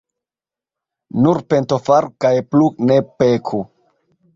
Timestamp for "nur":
1.21-1.41